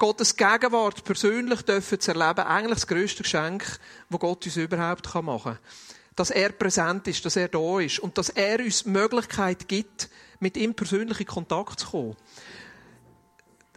[0.00, 3.78] Gottes Gegenwart persönlich dürfen zu erleben eigentlich das grösste Geschenk,
[4.08, 5.58] das Gott uns überhaupt machen kann.
[6.16, 10.08] Dass er präsent ist, dass er da ist und dass er uns die Möglichkeit gibt,
[10.38, 12.16] mit ihm persönlich in Kontakt zu kommen.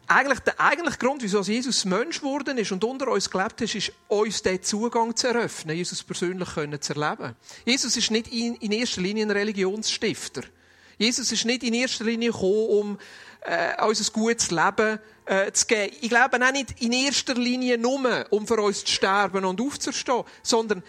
[0.08, 3.91] Eigentlich der eigentliche Grund, wieso Jesus Mensch geworden ist und unter uns gelebt ist, ist,
[4.08, 6.49] uns den Zugang zu eröffnen, Jesus persönlich
[6.80, 7.35] zu erleben.
[7.66, 10.44] Jesus ist nicht in erster Linie ein Religionsstifter.
[10.98, 12.99] Jesus ist nicht in erster Linie gekommen, um
[13.41, 15.95] äh, uns ein gutes Leben äh, zu geben.
[16.02, 20.23] Ich glaube auch nicht in erster Linie nur, um für uns zu sterben und aufzustehen,
[20.41, 20.84] sondern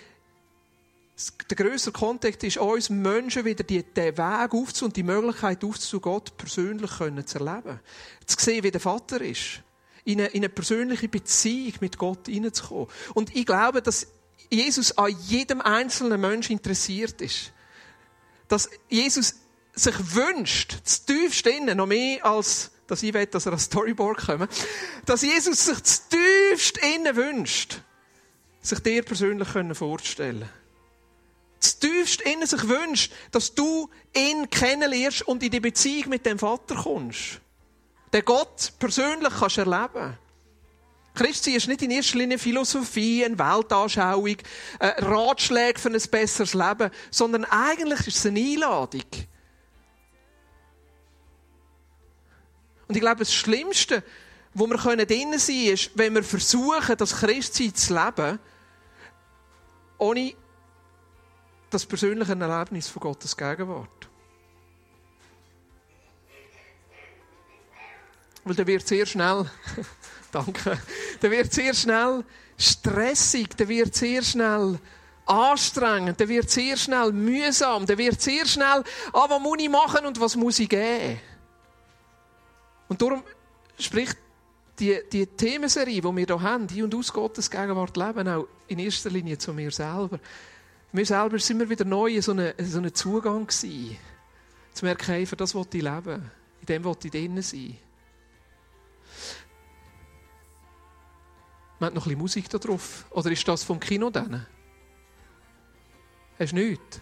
[1.49, 6.37] der größere Kontext ist, uns Menschen wieder den Weg aufzu und die Möglichkeit aufzu, Gott
[6.37, 7.81] persönlich zu erleben.
[8.27, 9.63] Zu sehen, wie der Vater ist.
[10.05, 12.89] In eine, in eine persönliche Beziehung mit Gott hineinzukommen.
[13.15, 14.09] Und ich glaube, dass
[14.51, 17.53] Jesus an jedem einzelnen Menschen interessiert ist.
[18.49, 19.37] Dass Jesus
[19.73, 24.19] sich wünscht, das tiefste innen, noch mehr als, dass ich will, dass er als Storyboard
[24.19, 24.49] kommt,
[25.07, 27.81] dass Jesus sich das tiefste innen wünscht,
[28.61, 30.65] sich dir persönlich vorzustellen können
[31.65, 36.39] das tiefst in sich wünscht, dass du ihn kennenlernst und in die Beziehung mit dem
[36.39, 37.41] Vater kommst.
[38.13, 40.19] Den Gott persönlich kannst erleben.
[41.15, 44.37] Christsein ist nicht in erster Linie Philosophie, eine Weltanschauung,
[44.79, 49.05] ein Ratschläge für ein besseres Leben, sondern eigentlich ist es eine Einladung.
[52.87, 54.03] Und ich glaube, das Schlimmste,
[54.53, 58.39] wo wir drinnen sein können, ist, wenn wir versuchen, das Christsein zu leben,
[59.99, 60.35] ohne
[61.71, 64.09] das persönliche Erlebnis von Gottes Gegenwart.
[68.45, 69.51] Weil dann wird sehr schnell,
[70.33, 70.79] danke,
[71.21, 72.25] dann wird sehr schnell
[72.59, 74.79] stressig, dann wird sehr schnell
[75.27, 80.05] anstrengend, dann wird sehr schnell mühsam, dann wird sehr schnell, ah, was muss ich machen
[80.07, 81.19] und was muss ich geben?
[82.95, 83.25] Und darum
[83.77, 84.17] spricht
[84.79, 88.79] die, die Themenserie, die wir hier haben, die und aus Gottes Gegenwart leben, auch in
[88.79, 90.21] erster Linie zu mir selber.
[90.93, 93.97] Wir selber sind wir wieder neu in so einem so eine Zugang gewesen.
[94.73, 96.31] Zu merken, hey, für das wollte ich leben.
[96.61, 97.79] In dem wollte ich drinnen sein.
[101.81, 103.07] Man hat noch ein bisschen Musik da drauf.
[103.11, 104.47] Oder ist das vom Kino dann?
[106.39, 107.01] Hast du nichts?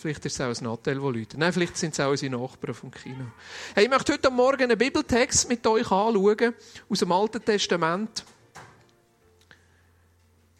[0.00, 1.38] Vielleicht ist es auch ein Nattel, das Leute.
[1.38, 3.26] Nein, vielleicht sind es auch unsere Nachbarn vom Kino.
[3.74, 6.54] Hey, ich möchte heute Morgen einen Bibeltext mit euch anschauen,
[6.88, 8.24] aus dem Alten Testament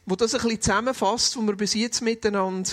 [0.09, 2.71] wo das ein bisschen zusammenfasst, was wir bis jetzt miteinander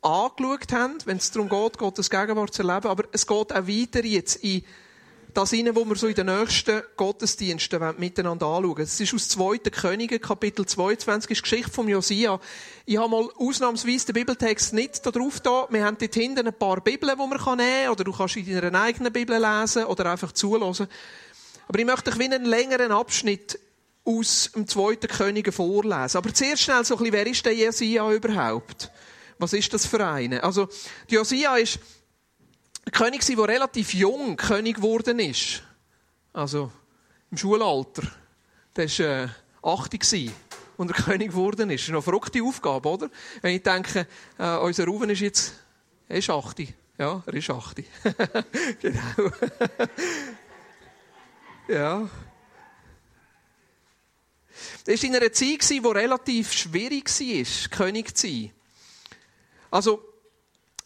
[0.00, 2.86] angeschaut haben, wenn es darum geht, Gottes Gegenwart zu erleben.
[2.86, 4.62] Aber es geht auch weiter jetzt in
[5.34, 8.76] das hinein, wo wir so in den nächsten Gottesdiensten miteinander anschauen.
[8.76, 9.58] Das ist aus 2.
[9.70, 12.40] Könige, Kapitel 22, ist Geschichte von Josia.
[12.86, 15.66] Ich habe mal ausnahmsweise den Bibeltext nicht da drauf da.
[15.70, 18.60] Wir haben dort hinten ein paar Bibeln, die man nehmen kann, oder du kannst in
[18.60, 20.88] deiner eigenen Bibel lesen oder einfach zulassen.
[21.68, 23.58] Aber ich möchte euch wie einen längeren Abschnitt
[24.04, 26.16] aus dem zweiten Könige vorlesen.
[26.16, 28.90] Aber zuerst schnell so ein bisschen, wer ist der Josia überhaupt?
[29.38, 30.42] Was ist das für eine?
[30.42, 30.68] Also,
[31.08, 31.78] Josia ist
[32.90, 35.62] ein König, der relativ jung König geworden ist.
[36.32, 36.72] Also,
[37.30, 38.02] im Schulalter.
[38.74, 39.28] Der war äh,
[39.62, 40.30] 80
[40.76, 41.82] und er König geworden ist.
[41.82, 43.10] Das ist eine verrückte Aufgabe, oder?
[43.42, 44.06] Wenn ich denke,
[44.38, 45.54] äh, unser Ruven ist jetzt,
[46.08, 46.74] er ist 80.
[46.98, 47.86] Ja, er ist 80.
[48.80, 49.00] genau.
[51.68, 52.10] ja.
[54.84, 58.50] Das war in einer Zeit, die relativ schwierig war, König zu sein.
[59.70, 60.09] Also,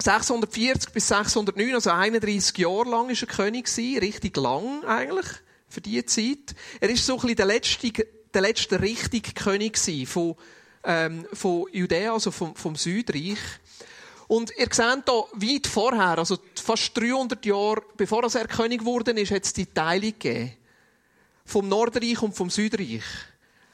[0.04, 5.26] 640 bis 609, also 31 Jahre lang war er König, richtig lang eigentlich,
[5.66, 6.54] für diese Zeit.
[6.78, 10.36] Er war so ein bisschen der letzte, der letzte richtige König von,
[10.84, 13.38] ähm, von Judäa, also vom, vom Südreich.
[14.28, 19.30] Und ihr seht hier, weit vorher, also fast 300 Jahre bevor er König geworden ist,
[19.30, 20.52] hat es die Teilung gegeben.
[21.46, 23.04] Vom Nordreich und vom Südreich.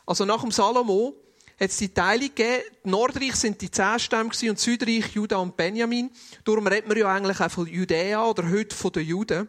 [0.07, 1.15] Also nach dem Salomo
[1.61, 2.63] hat es die Teilung gegeben.
[2.85, 6.11] Nordreich sind die zehn Stämme und Südreich Juda und Benjamin.
[6.45, 9.47] Darum redet man ja eigentlich auch von Judäa oder heute von den Juden.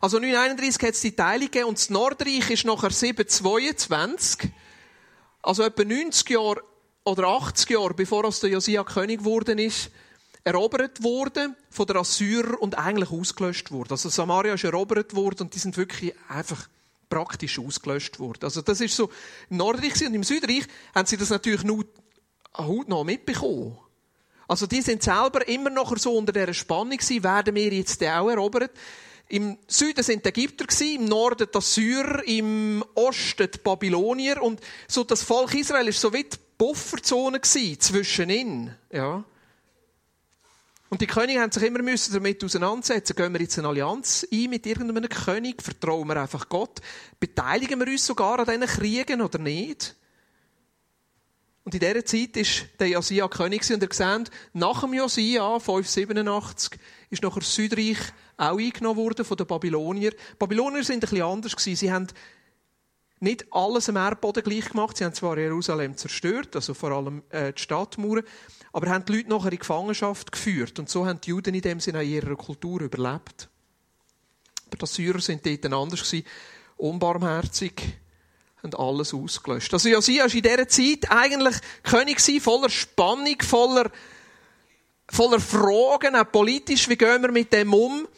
[0.00, 4.50] Also 931 hat es die Teilung gegeben und das Nordreich ist nachher 722.
[5.42, 6.62] Also etwa 90 Jahre
[7.04, 9.90] oder 80 Jahre bevor der Josia König geworden ist,
[10.42, 13.92] erobert worden von der Assyrer und eigentlich ausgelöscht worden.
[13.92, 16.68] Also Samaria ist erobert worden und die sind wirklich einfach
[17.12, 18.44] praktisch ausgelöscht worden.
[18.44, 19.10] Also das ist so
[19.50, 20.64] im Nordreich und im Südreich
[20.94, 21.84] haben sie das natürlich nur
[22.56, 23.76] heute noch mitbekommen.
[24.48, 28.30] Also die sind selber immer noch so unter der Spannung gewesen, werden wir jetzt auch
[28.30, 28.70] erobert.
[29.28, 35.04] Im Süden sind die Ägypter im Norden die Assyrer, im Osten die Babylonier und so
[35.04, 39.24] das Volk Israel ist so wie die Bufferzone zwischen ihnen, ja.
[40.92, 43.16] Und die Könige haben sich immer müssen damit auseinandersetzen.
[43.16, 45.62] Gehen wir jetzt eine Allianz ein mit irgendeinem König?
[45.62, 46.82] Vertrauen wir einfach Gott?
[47.18, 49.96] Beteiligen wir uns sogar an diesen Kriegen oder nicht?
[51.64, 56.78] Und in dieser Zeit war der Josia König und er sieht, nach dem Josia, 587,
[57.08, 57.96] ist nachher Südreich
[58.36, 60.12] auch eingenommen worden von den Babyloniern.
[60.12, 61.54] Die Babylonier sind ein bisschen anders.
[61.56, 62.08] Sie haben
[63.22, 64.96] nicht alles am Erdboden gleich gemacht.
[64.96, 68.24] Sie haben zwar Jerusalem zerstört, also vor allem äh, die Stadtmauern,
[68.72, 70.78] aber haben die Leute nachher in Gefangenschaft geführt.
[70.78, 73.48] Und so haben die Juden in dem Sinne auch ihrer Kultur überlebt.
[74.66, 76.26] Aber die Syrer sind dort anders gewesen,
[76.76, 77.80] unbarmherzig,
[78.62, 79.72] haben alles ausgelöscht.
[79.72, 83.90] Also Josia war in dieser Zeit eigentlich König voller Spannung, voller,
[85.08, 88.08] voller Fragen, auch politisch, wie gehen wir mit dem um?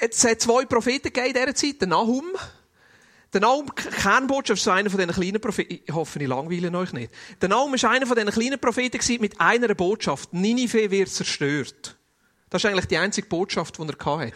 [0.00, 2.26] Es hat zwei Propheten in dieser Zeit, den Nahum,
[3.32, 5.80] der Naum, Kernbotschaft ist einer von diesen kleinen Propheten.
[5.86, 7.12] Ich hoffe, ich langweile euch nicht.
[7.40, 10.32] Der Naum war einer von diesen kleinen Propheten mit einer Botschaft.
[10.32, 11.96] Ninive wird zerstört.
[12.48, 14.32] Das ist eigentlich die einzige Botschaft, die er hatte.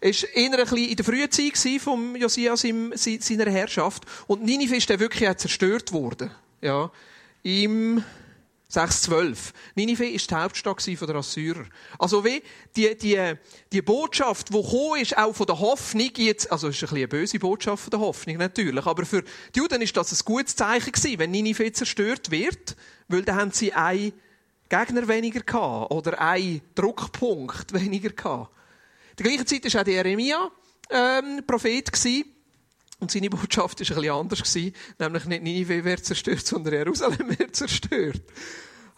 [0.00, 4.04] Es war eher ein bisschen in der frühen Zeit von Josia seiner Herrschaft.
[4.28, 6.30] Und Ninive ist dann wirklich zerstört worden.
[6.60, 6.92] Ja.
[7.42, 8.04] Im
[8.70, 9.54] 612.
[9.76, 11.64] Ninive war die Hauptstadt der Assyrer.
[11.98, 12.42] Also wie
[12.76, 13.32] die, die,
[13.72, 16.96] die Botschaft, die gekommen ist, auch von der Hoffnung, jetzt, also es ist ein bisschen
[16.98, 20.54] eine böse Botschaft von der Hoffnung, natürlich, aber für die Juden ist das ein gutes
[20.54, 22.76] Zeichen gewesen, wenn Ninive zerstört wird,
[23.08, 24.12] weil dann haben sie einen
[24.68, 28.54] Gegner weniger gehabt, oder einen Druckpunkt weniger gehabt.
[29.18, 30.50] Der gleichen Zeit war auch der Jeremia,
[30.90, 32.24] ähm, Prophet gewesen.
[33.00, 34.42] Und seine Botschaft war ein bisschen anders.
[34.42, 38.22] Gewesen, nämlich nicht Ninive wird zerstört, sondern Jerusalem wird zerstört.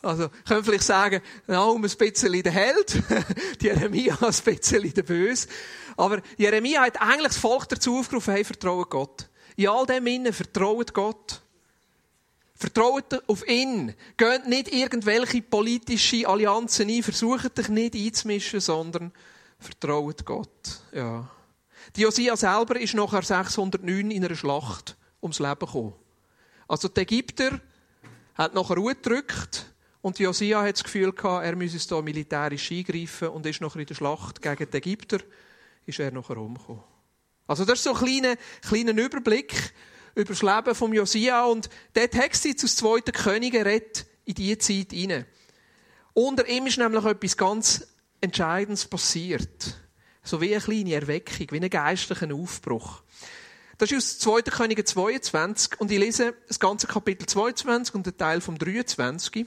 [0.02, 3.02] Also, können vielleicht sagen, Naum ein bisschen der Held,
[3.60, 5.48] Jeremia ein bisschen der Böse.
[5.96, 9.28] Aber Jeremia hat eigentlich das Volk dazu aufgerufen, hey, vertraut Gott.
[9.56, 11.42] In all dem Innen, vertraut Gott.
[12.54, 13.94] Vertraut auf ihn.
[14.16, 19.12] Geht nicht irgendwelche politische Allianzen ein, versucht dich nicht einzumischen, sondern
[19.58, 20.80] vertraut Gott.
[20.92, 21.28] Ja.
[21.96, 25.94] Die Josia selber ist nachher 609 in einer Schlacht ums Leben gekommen.
[26.68, 27.60] Also die Ägypter
[28.34, 29.66] hat nachher Ruhe gedrückt
[30.00, 33.86] und Josia hat das Gefühl gehabt, er müsse da militärisch eingreifen und ist nachher in
[33.86, 35.18] der Schlacht gegen die Ägypter
[35.86, 36.82] ist er nachher umgekommen.
[37.46, 39.72] Also das ist so ein kleiner, kleiner Überblick
[40.14, 44.58] über das Leben von Josia und der Text jetzt aus zweiten Könige redet in diese
[44.58, 45.26] Zeit hinein.
[46.12, 47.88] Unter ihm ist nämlich etwas ganz
[48.20, 49.79] Entscheidendes passiert.
[50.22, 53.02] So wie eine kleine Erweckung, wie einen geistlichen Aufbruch.
[53.78, 54.42] Das ist aus 2.
[54.42, 59.46] Könige 22 und ich lese das ganze Kapitel 22 und den Teil vom 23.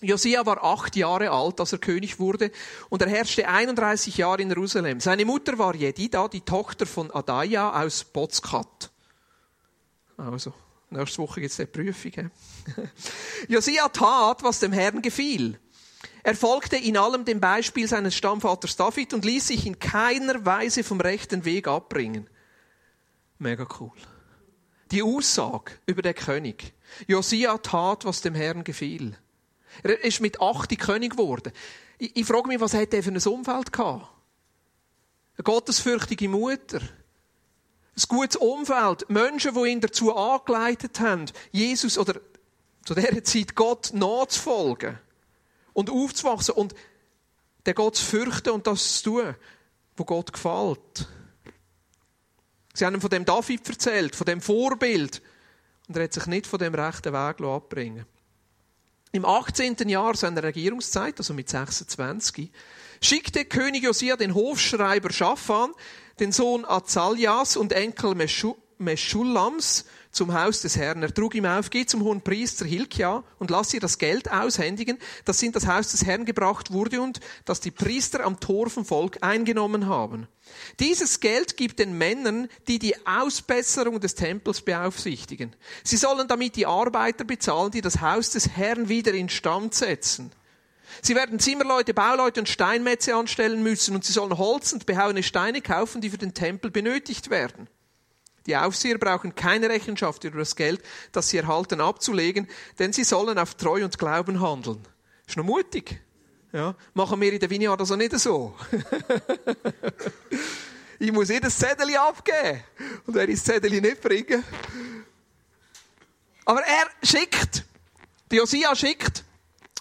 [0.00, 2.50] Josia war acht Jahre alt, als er König wurde,
[2.88, 5.00] und er herrschte 31 Jahre in Jerusalem.
[5.00, 8.90] Seine Mutter war Jedida, die Tochter von Adaja aus Bozkat.
[10.16, 10.52] Also,
[10.90, 12.30] nächste Woche gibt es eine Prüfung.
[13.48, 15.58] Josia tat, was dem Herrn gefiel.
[16.24, 20.82] Er folgte in allem dem Beispiel seines Stammvaters David und ließ sich in keiner Weise
[20.82, 22.30] vom rechten Weg abbringen.
[23.38, 23.92] Mega cool.
[24.90, 26.72] Die Aussage über den König.
[27.06, 29.18] Josia tat, was dem Herrn gefiel.
[29.82, 31.52] Er ist mit acht König geworden.
[31.98, 34.08] Ich, ich frage mich, was hat er für ein Umfeld gehabt?
[35.36, 36.80] Eine gottesfürchtige Mutter.
[36.80, 39.10] Ein gutes Umfeld.
[39.10, 42.18] Menschen, die ihn dazu angeleitet haben, Jesus oder
[42.82, 44.98] zu dieser Zeit Gott nachzufolgen
[45.74, 46.74] und aufzuwachsen und
[47.66, 49.34] den Gott zu fürchten und das zu tun,
[49.96, 51.08] wo Gott gefällt.
[52.72, 55.22] Sie haben ihm von dem David erzählt, von dem Vorbild.
[55.86, 58.06] Und er hat sich nicht von dem rechten Weg abbringen
[59.12, 59.88] Im 18.
[59.88, 62.50] Jahr seiner Regierungszeit, also mit 26,
[63.00, 65.72] schickte König Josia den Hofschreiber Schafan,
[66.18, 68.14] den Sohn Azalias und Enkel
[68.78, 71.02] Meschulams, zum Haus des Herrn.
[71.02, 74.98] Er trug ihm auf, geh zum hohen Priester Hilkia und lass ihr das Geld aushändigen,
[75.24, 78.84] das in das Haus des Herrn gebracht wurde und das die Priester am Tor vom
[78.84, 80.26] Volk eingenommen haben.
[80.78, 85.54] Dieses Geld gibt den Männern, die die Ausbesserung des Tempels beaufsichtigen.
[85.82, 90.30] Sie sollen damit die Arbeiter bezahlen, die das Haus des Herrn wieder instand setzen.
[91.02, 95.60] Sie werden Zimmerleute, Bauleute und Steinmetze anstellen müssen und sie sollen Holz und behauene Steine
[95.60, 97.68] kaufen, die für den Tempel benötigt werden.
[98.46, 100.82] Die Aufseher brauchen keine Rechenschaft über das Geld,
[101.12, 102.48] das sie erhalten, abzulegen,
[102.78, 104.80] denn sie sollen auf Treu und Glauben handeln.
[105.26, 106.00] Ist noch mutig.
[106.52, 108.54] Ja, machen wir in der Vineyard also nicht so.
[111.00, 112.62] ich muss jedes Zettel abgeben.
[113.06, 114.44] Und er ist Zettel nicht bringen.
[116.44, 117.64] Aber er schickt,
[118.30, 119.24] die Josia schickt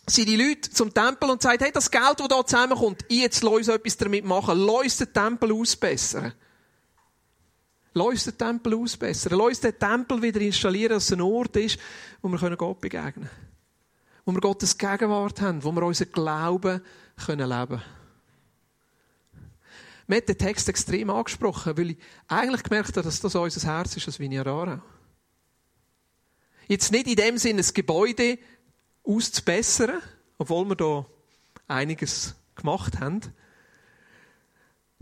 [0.07, 3.67] seine Leute zum Tempel und sagt, hey, das Geld, das hier zusammenkommt, jetzt lass uns
[3.67, 4.57] etwas damit machen.
[4.57, 6.33] Lass uns den Tempel ausbessern.
[7.93, 9.37] Lass den Tempel ausbessern.
[9.37, 11.77] Lass den Tempel wieder installieren, dass es ein Ort ist,
[12.21, 13.29] wo wir Gott begegnen können.
[14.25, 16.81] wo wir Gottes Gegenwart haben, wo wir unseren Glauben
[17.27, 17.81] leben können.
[20.07, 21.97] Mir hat den Text extrem angesprochen, weil ich
[22.27, 24.81] eigentlich gemerkt habe, dass das unser Herz ist, als Vignarara.
[26.67, 28.37] Jetzt nicht in dem Sinne, das Gebäude
[29.03, 30.01] auszubessern,
[30.37, 31.05] obwohl wir da
[31.67, 33.21] einiges gemacht haben,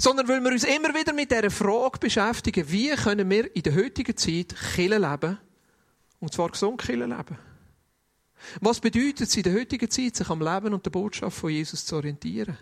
[0.01, 3.75] sondern weil wir uns immer wieder mit der Frage beschäftigen, wie können wir in der
[3.75, 5.37] heutigen Zeit Killen leben,
[6.19, 7.37] und zwar gesund Killen leben.
[8.61, 11.85] Was bedeutet es in der heutigen Zeit, sich am Leben und der Botschaft von Jesus
[11.85, 12.57] zu orientieren?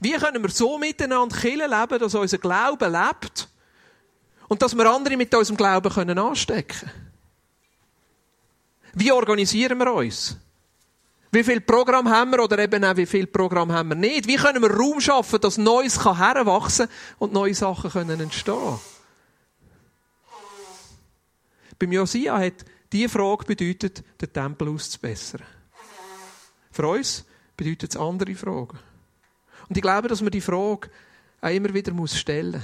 [0.00, 3.48] Wie können wir so miteinander Killen leben, dass unser Glaube lebt
[4.46, 6.88] und dass wir andere mit unserem Glauben können anstecken
[8.94, 10.36] Wie organisieren wir uns?
[11.30, 14.26] Wie viel Programm haben wir oder eben auch wie viel Programm haben wir nicht?
[14.26, 18.78] Wie können wir Raum schaffen, dass Neues heranwachsen und neue Sachen können entstehen?
[21.78, 25.42] Beim Josia hat diese Frage bedeutet, den Tempel auszubessern.
[26.70, 27.24] Für uns
[27.56, 28.78] bedeutet es andere Fragen.
[29.68, 30.88] Und ich glaube, dass man die Frage
[31.40, 32.62] auch immer wieder stellen muss.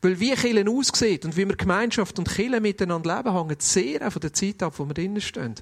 [0.00, 4.20] Weil wie Kirchen aussieht und wie wir Gemeinschaft und Kirchen miteinander leben, hängt sehr von
[4.20, 5.54] der Zeit ab, wo wir drinnen stehen.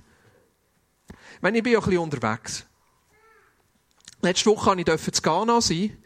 [1.43, 2.67] Meine, ich bin ja ein bisschen unterwegs.
[4.21, 5.97] Letzte Woche durfte ich in Ghana sein.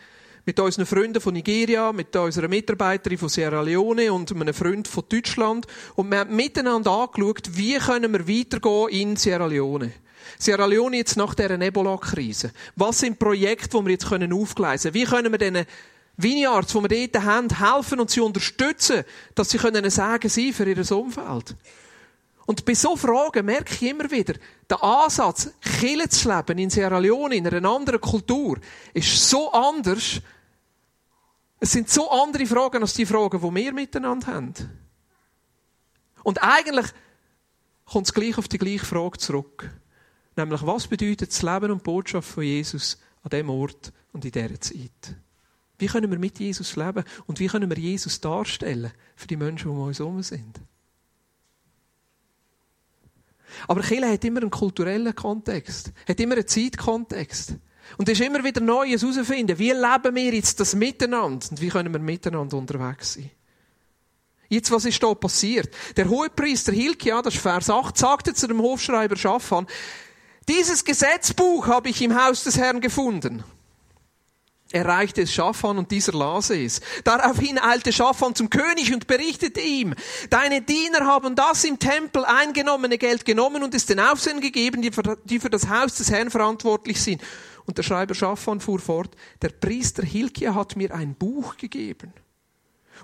[0.46, 5.04] Mit unseren Freunden von Nigeria, mit unserer Mitarbeiterin von Sierra Leone und einem Freund von
[5.08, 5.66] Deutschland.
[5.96, 9.92] Und wir haben miteinander angeschaut, wie können wir weitergehen in Sierra Leone.
[10.38, 12.52] Sierra Leone jetzt nach dieser Ebola-Krise.
[12.76, 15.02] Was sind Projekte, die wir jetzt aufgleisen können?
[15.02, 15.66] Wie können wir diesen
[16.16, 19.02] Vineyards, die wir dort haben, helfen und sie unterstützen,
[19.34, 21.56] dass sie können sagen sein für ihr Umfeld?
[22.46, 24.34] Und bei so Fragen merke ich immer wieder,
[24.68, 28.58] der Ansatz, Kirche zu leben in Sierra Leone, in einer anderen Kultur,
[28.92, 30.20] ist so anders.
[31.60, 34.54] Es sind so andere Fragen als die Fragen, die wir miteinander haben.
[36.22, 36.86] Und eigentlich
[37.86, 39.70] kommt es gleich auf die gleiche Frage zurück.
[40.36, 44.32] Nämlich, was bedeutet das Leben und die Botschaft von Jesus an diesem Ort und in
[44.32, 45.16] dieser Zeit?
[45.78, 49.70] Wie können wir mit Jesus leben und wie können wir Jesus darstellen für die Menschen,
[49.70, 50.60] die um uns herum sind?
[53.68, 57.54] Aber Kirche hat immer einen kulturellen Kontext, hat immer einen Zeitkontext.
[57.98, 59.58] Und es ist immer wieder Neues herausfinden.
[59.58, 61.46] Wie leben wir jetzt das Miteinander?
[61.50, 63.30] Und wie können wir miteinander unterwegs sein?
[64.48, 65.74] Jetzt, was ist da passiert?
[65.96, 69.66] Der Hohepriester Hilkia, das ist Vers 8, sagte zu dem Hofschreiber Schaffan,
[70.48, 73.42] dieses Gesetzbuch habe ich im Haus des Herrn gefunden.
[74.72, 76.80] Er reichte es Schafan und dieser las es.
[77.04, 79.94] Daraufhin eilte Schafan zum König und berichtete ihm,
[80.30, 84.90] deine Diener haben das im Tempel eingenommene Geld genommen und es den Aufsehen gegeben, die
[85.40, 87.22] für, das Haus des Herrn verantwortlich sind.
[87.66, 92.12] Und der Schreiber Schafan fuhr fort, der Priester Hilkia hat mir ein Buch gegeben.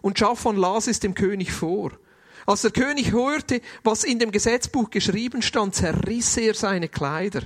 [0.03, 1.93] Und Schafan las es dem König vor.
[2.47, 7.43] Als der König hörte, was in dem Gesetzbuch geschrieben stand, zerriss er seine Kleider.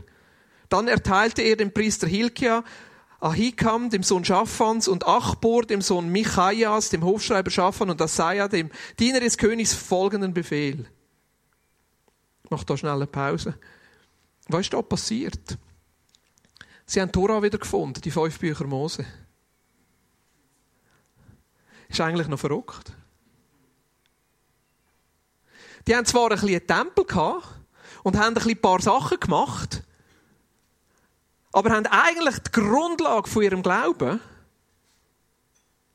[0.68, 2.64] Dann erteilte er dem Priester Hilkia,
[3.24, 8.70] Ahikam, dem Sohn Schaffans, und Achbor, dem Sohn Michaias, dem Hofschreiber Schaffan, und Asaja, dem
[8.98, 10.86] Diener des Königs, folgenden Befehl.
[12.42, 13.58] Ich mache da schnell eine Pause.
[14.48, 15.56] Was ist da passiert?
[16.84, 19.06] Sie haben Tora wieder gefunden, die fünf Bücher Mose.
[21.88, 22.92] Ist eigentlich noch verrückt.
[25.86, 27.48] Die haben zwar ein bisschen einen Tempel gehabt
[28.02, 29.82] und haben ein paar Sachen gemacht,
[31.54, 34.20] aber haben eigentlich die Grundlage von ihrem Glauben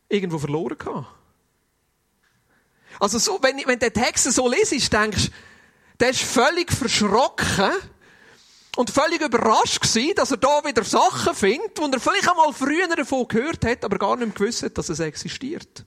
[0.08, 1.08] irgendwo verloren gehabt.
[2.98, 5.32] Also so, wenn, wenn der Text so liest, denkst du,
[6.00, 7.72] der ist völlig verschrocken
[8.78, 12.88] und völlig überrascht gewesen, dass er da wieder Sachen findet, die er vielleicht einmal früher
[12.96, 15.86] davon gehört hat, aber gar nicht gewusst hat, dass es existiert.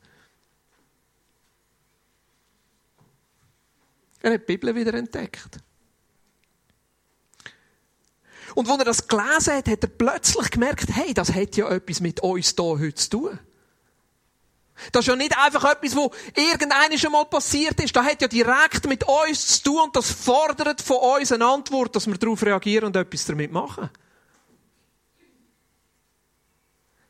[4.20, 5.58] Er hat die Bibel wieder entdeckt.
[8.54, 12.00] Und als er das gelesen hat, hat er plötzlich gemerkt, hey, das hat ja etwas
[12.00, 13.38] mit uns hier heute zu tun.
[14.90, 17.94] Das ist ja nicht einfach etwas, wo irgendeinem schon mal passiert ist.
[17.94, 21.94] Das hat ja direkt mit uns zu tun und das fordert von uns eine Antwort,
[21.94, 23.90] dass wir darauf reagieren und etwas damit machen.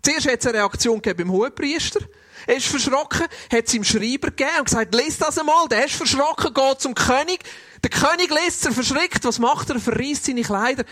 [0.03, 2.01] Zuerst hat es eine Reaktion gegeben beim Hohepriester.
[2.47, 3.23] Er ist verschrocken,
[3.53, 5.69] hat es ihm Schreiber gegeben und gesagt, lies das einmal.
[5.69, 7.45] Der ist verschrocken, geht zum König.
[7.85, 9.25] Der König liest er verschreckt.
[9.25, 9.77] Was macht er?
[9.77, 10.85] Er verreist seine Kleider.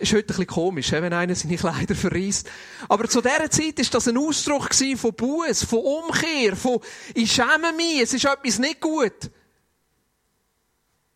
[0.00, 2.48] Ist heute ein bisschen komisch, wenn einer seine Kleider verreist.
[2.88, 6.80] Aber zu dieser Zeit ist das ein Ausdruck von Buß, von Umkehr, von
[7.14, 9.30] ich schäme mich, es ist etwas nicht gut.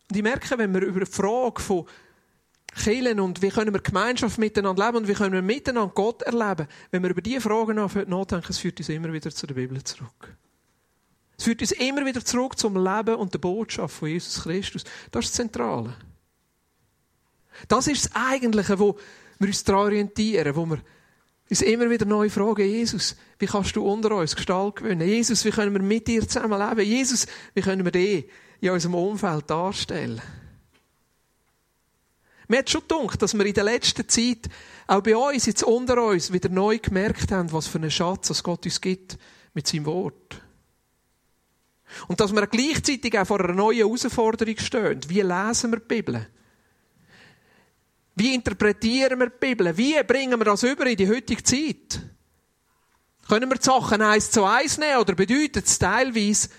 [0.09, 1.85] Und ich merke, wenn wir über die Frage von
[2.75, 6.67] Killen und wie können wir Gemeinschaft miteinander leben und wie können wir miteinander Gott erleben,
[6.91, 10.37] wenn wir über diese Fragen nachdenken, es führt uns immer wieder zu der Bibel zurück.
[11.37, 14.83] Es führt uns immer wieder zurück zum Leben und der Botschaft von Jesus Christus.
[15.11, 15.95] Das ist das Zentrale.
[17.67, 18.97] Das ist das Eigentliche, wo
[19.39, 20.79] wir uns daran orientieren, wo wir
[21.49, 25.07] uns immer wieder neu fragen, Jesus, wie kannst du unter uns Gestalt gewinnen?
[25.07, 26.87] Jesus, wie können wir mit dir zusammen leben?
[26.87, 28.29] Jesus, wie können wir dich
[28.61, 30.21] in unserem Umfeld darstellen?
[32.47, 34.49] Mir hat schon gedacht, dass wir in der letzten Zeit
[34.87, 38.43] auch bei uns, jetzt unter uns, wieder neu gemerkt haben, was für einen Schatz das
[38.43, 39.19] Gott uns gibt
[39.53, 40.41] mit seinem Wort.
[42.07, 44.99] Und dass wir gleichzeitig auch vor einer neuen Herausforderung stehen.
[45.07, 46.27] Wie lesen wir die Bibel?
[48.19, 49.77] Wie interpretieren wir die Bibel?
[49.77, 52.01] Wie bringen wir das über in die heutige Zeit?
[53.29, 56.49] Können wir die Sachen eins zu eins nehmen oder bedeutet es teilweise,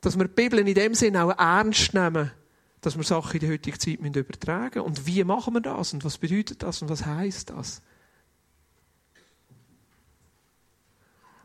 [0.00, 2.32] dass wir die Bibel in dem Sinne auch ernst nehmen,
[2.80, 4.86] dass wir Sachen in die heutige Zeit übertragen müssen?
[4.86, 5.92] Und wie machen wir das?
[5.92, 6.82] Und was bedeutet das?
[6.82, 7.80] Und was heißt das?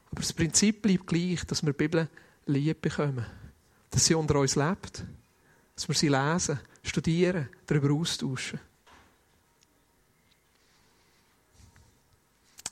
[0.09, 2.09] Aber das Prinzip bleibt gleich, dass wir die Bibel
[2.47, 3.27] lieb bekommen.
[3.91, 5.03] Dass sie unter uns lebt.
[5.75, 8.59] Dass wir sie lesen, studieren, darüber austauschen.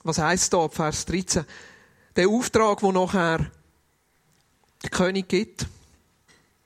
[0.03, 1.45] Was heißt da ab Vers 13?
[2.15, 3.51] Der Auftrag, wo nachher
[4.83, 5.67] der König gibt,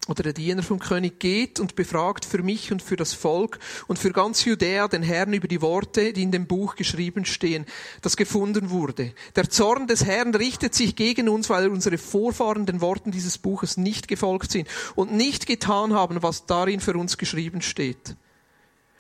[0.08, 3.98] oder der Diener vom König geht und befragt für mich und für das Volk und
[3.98, 7.66] für ganz Judäa den Herrn über die Worte, die in dem Buch geschrieben stehen,
[8.02, 9.14] das gefunden wurde.
[9.36, 13.78] Der Zorn des Herrn richtet sich gegen uns, weil unsere Vorfahren den Worten dieses Buches
[13.78, 18.18] nicht gefolgt sind und nicht getan haben, was darin für uns geschrieben steht.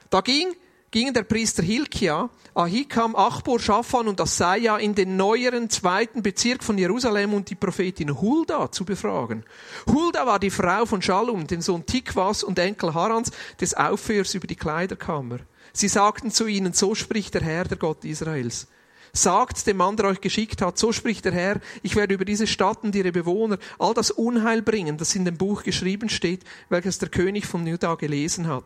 [0.09, 0.53] Da ging
[0.93, 6.77] gingen der Priester Hilkia, Ahikam, Achbor, Schafan und Asaja in den neueren zweiten Bezirk von
[6.77, 9.43] Jerusalem und die Prophetin Hulda zu befragen.
[9.91, 14.45] Hulda war die Frau von Shalom, den Sohn Tikwas und Enkel Harans, des Aufhörers über
[14.45, 15.39] die Kleiderkammer.
[15.73, 18.67] Sie sagten zu ihnen, so spricht der Herr, der Gott Israels.
[19.15, 22.47] Sagt dem Mann, der euch geschickt hat, so spricht der Herr, ich werde über diese
[22.47, 26.97] Stadt und ihre Bewohner all das Unheil bringen, das in dem Buch geschrieben steht, welches
[26.97, 28.65] der König von Juda gelesen hat.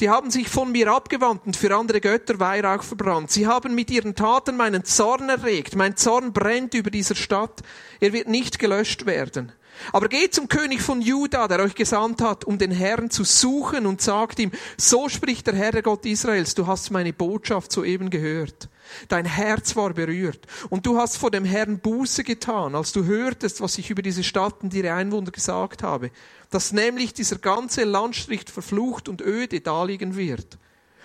[0.00, 3.30] Die haben sich von mir abgewandt und für andere Götter Weihrauch verbrannt.
[3.30, 5.76] Sie haben mit ihren Taten meinen Zorn erregt.
[5.76, 7.62] Mein Zorn brennt über dieser Stadt.
[8.00, 9.52] Er wird nicht gelöscht werden.
[9.92, 13.86] Aber geht zum König von Juda, der euch gesandt hat, um den Herrn zu suchen
[13.86, 18.10] und sagt ihm, so spricht der Herr, der Gott Israels, du hast meine Botschaft soeben
[18.10, 18.68] gehört.
[19.08, 23.60] Dein Herz war berührt und du hast vor dem Herrn Buße getan, als du hörtest,
[23.60, 26.10] was ich über diese Stadt und ihre Einwohner gesagt habe,
[26.50, 30.58] dass nämlich dieser ganze Landstrich verflucht und öde daliegen wird.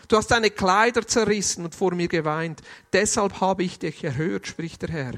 [0.07, 2.61] Du hast deine Kleider zerrissen und vor mir geweint,
[2.93, 5.13] deshalb habe ich dich erhört, spricht der Herr.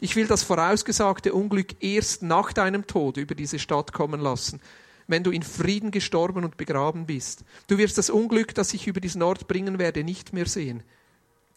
[0.00, 4.60] Ich will das vorausgesagte Unglück erst nach deinem Tod über diese Stadt kommen lassen,
[5.06, 7.44] wenn du in Frieden gestorben und begraben bist.
[7.68, 10.82] Du wirst das Unglück, das ich über diesen Ort bringen werde, nicht mehr sehen.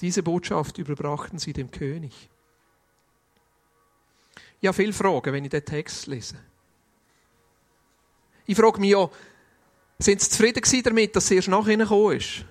[0.01, 2.29] Diese Botschaft überbrachten sie dem König.
[4.61, 6.35] Ja, viele Fragen, wenn ich den Text lese.
[8.45, 9.09] Ich frage mich ja,
[9.99, 12.45] sind sie zufrieden damit, dass sie erst nach ihnen gekommen ist?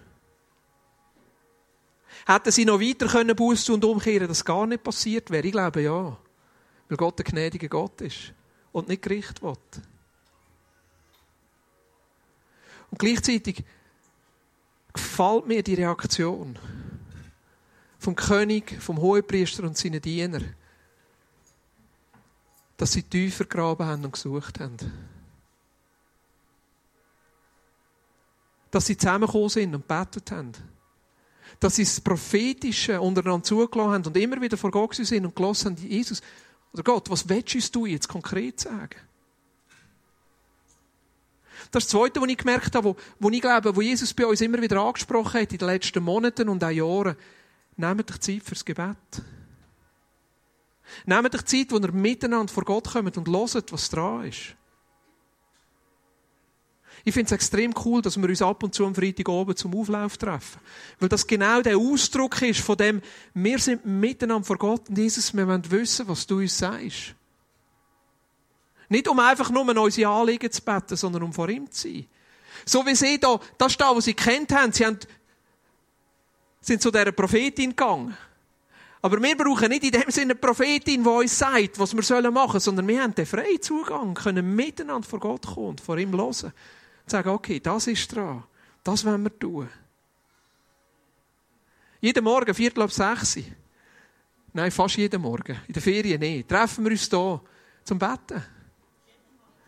[2.29, 5.47] Hätten sie noch weiter können Buße und umkehren, dass gar nicht passiert wäre?
[5.47, 6.19] Ich glaube ja.
[6.89, 8.33] Weil Gott ein gnädiger Gott ist
[8.73, 9.57] und nicht Gericht will.
[12.91, 13.65] Und gleichzeitig
[14.93, 16.59] gefällt mir die Reaktion
[18.01, 20.41] vom König, vom Hohepriester und seinen Diener,
[22.77, 24.77] dass sie tiefer graben haben und gesucht haben.
[28.73, 30.76] Dass sie zusammengekommen sind und betet haben
[31.61, 35.77] dass sie das Prophetische untereinander zugelassen haben und immer wieder vor Gott sind und gelassen
[35.77, 36.21] haben, Jesus,
[36.73, 38.97] oder Gott, was willst du jetzt konkret sagen?
[41.71, 44.27] Das ist das Zweite, was ich gemerkt habe, wo, wo ich glaube, wo Jesus bei
[44.27, 47.17] uns immer wieder angesprochen hat in den letzten Monaten und auch Jahren.
[47.77, 48.97] Nehmt euch Zeit fürs Gebet.
[51.05, 54.55] Nehmt euch Zeit, wo ihr miteinander vor Gott kommt und hört, was dran ist.
[57.07, 59.73] Ich finde es extrem cool, dass wir uns ab und zu am Freitag oben zum
[59.77, 60.61] Auflauf treffen.
[60.99, 63.01] Weil das genau der Ausdruck ist von dem,
[63.33, 67.15] wir sind miteinander vor Gott und Jesus, wir wollen wissen, was du uns sagst.
[68.89, 72.07] Nicht um einfach nur unsere Anliegen zu beten, sondern um vor ihm zu sein.
[72.65, 74.73] So wie sie da, das ist da, was sie kennt haben.
[74.73, 74.99] Sie haben,
[76.61, 78.17] sind zu dieser Prophetin gegangen.
[79.01, 82.59] Aber wir brauchen nicht in dem Sinne eine Prophetin, die uns sagt, was wir machen
[82.59, 86.11] sollen, sondern wir haben den freien Zugang, können miteinander vor Gott kommen und vor ihm
[86.11, 86.53] hören
[87.07, 88.45] sagen, okay, das ist dran.
[88.83, 89.69] Das wollen wir tun.
[92.01, 93.39] Jeden Morgen, Viertel ab sechs.
[94.53, 95.59] Nein, fast jeden Morgen.
[95.67, 96.49] In der Ferien nicht.
[96.49, 97.41] Treffen wir uns hier
[97.85, 98.43] zum Betten.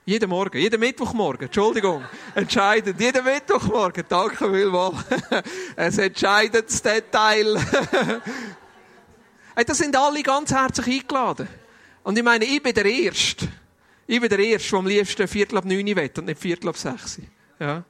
[0.08, 2.02] Jeden Morgen, jeden Mittwochmorgen, Entschuldigung,
[2.34, 5.04] entscheidend, jeden Mittwochmorgen, danke vielmals.
[5.76, 7.58] Ein entscheidendes Detail.
[9.54, 11.46] hey, das sind alle ganz herzlich eingeladen.
[12.04, 13.48] Und ich meine, ich bin der Erste.
[14.10, 16.78] Ich bin der Erste, der am liebsten Viertel ab neun will und nicht Viertel ab
[16.78, 17.20] sechs.
[17.60, 17.84] Ja.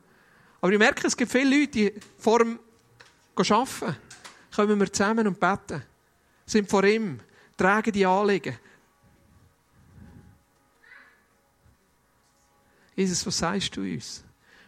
[0.61, 2.59] Aber ich merke, es gibt viele Leute, die vor dem
[3.37, 3.97] Arbeiten
[4.53, 5.81] kommen wir zusammen und beten.
[6.45, 7.21] Sind vor ihm,
[7.57, 8.59] tragen die Anliegen.
[12.97, 14.25] Jesus, was sagst du uns?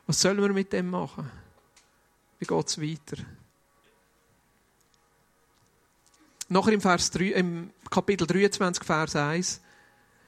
[0.07, 1.29] Was sollen wir mit dem machen?
[2.39, 3.25] Wie geht es weiter?
[6.49, 9.61] Nachher im, Vers 3, im Kapitel 23, Vers 1,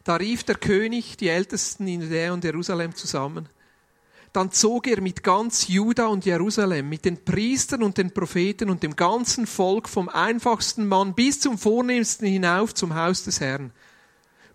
[0.05, 3.49] da rief der König die Ältesten in Judäa und Jerusalem zusammen.
[4.33, 8.83] Dann zog er mit ganz Juda und Jerusalem, mit den Priestern und den Propheten und
[8.83, 13.73] dem ganzen Volk vom einfachsten Mann bis zum vornehmsten hinauf zum Haus des Herrn.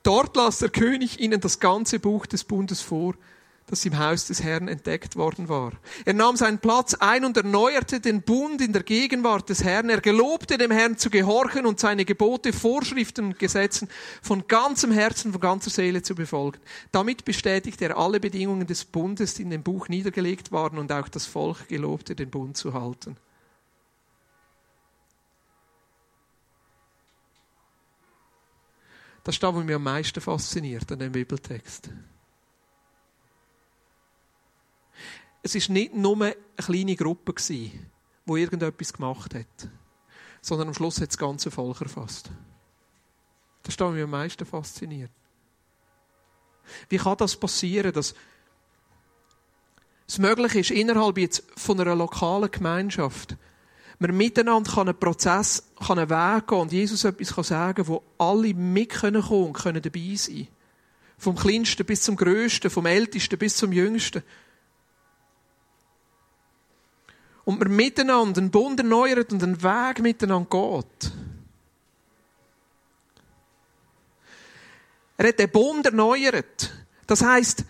[0.01, 3.13] Dort las der König ihnen das ganze Buch des Bundes vor,
[3.69, 5.73] das im Haus des Herrn entdeckt worden war.
[6.05, 9.89] Er nahm seinen Platz ein und erneuerte den Bund in der Gegenwart des Herrn.
[9.89, 13.89] Er gelobte dem Herrn zu gehorchen und seine Gebote, Vorschriften und Gesetzen
[14.21, 16.59] von ganzem Herzen, von ganzer Seele zu befolgen.
[16.93, 21.09] Damit bestätigte er alle Bedingungen des Bundes, die in dem Buch niedergelegt waren und auch
[21.09, 23.17] das Volk gelobte, den Bund zu halten.
[29.25, 31.89] Das ist das, was mich am meisten fasziniert an dem Bibeltext.
[35.43, 37.71] Es ist nicht nur eine kleine Gruppe die
[38.27, 39.69] irgendetwas gemacht hat,
[40.41, 42.29] sondern am Schluss hat das ganze Volk erfasst.
[43.63, 45.11] Das ist mich am meisten fasziniert.
[46.89, 48.13] Wie kann das passieren, dass
[50.07, 53.35] es möglich ist, innerhalb jetzt von einer lokalen Gemeinschaft,
[53.99, 58.53] man miteinander einen Prozess, kann einen Weg gehen und Jesus etwas sagen kann, wo alle
[58.53, 60.47] mit kommen können und können dabei sein.
[61.17, 64.23] Vom Kleinsten bis zum Größten, vom Ältesten bis zum Jüngsten.
[67.47, 71.11] Und man miteinander einen Bund erneuert und einen Weg miteinander geht.
[75.15, 76.73] Er hat den Bund erneuert.
[77.07, 77.63] Das heißt,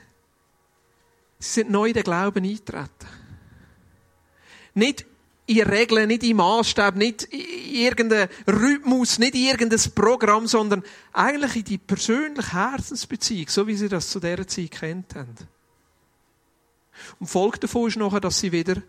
[1.38, 2.90] sie sind neu in den Glauben eingetreten.
[4.74, 5.06] Nicht
[5.46, 10.82] in Regeln, nicht im Maßstab, nicht in irgendeinem Rhythmus, nicht in irgendein Programm, sondern
[11.14, 15.36] eigentlich in die persönliche Herzensbeziehung, so wie sie das zu dieser Zeit kennt haben.
[17.20, 18.82] Und Folge davon ist nachher, dass sie wieder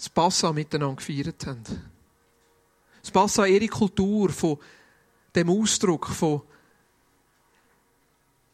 [0.00, 1.62] das Passa miteinander gefeiert haben.
[3.02, 4.58] Das Passa, ihre Kultur von
[5.34, 6.40] dem Ausdruck von